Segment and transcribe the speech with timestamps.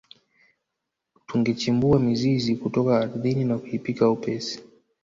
[1.27, 4.59] Tungechimbua mizizi kutoka ardhini na kuipika upesi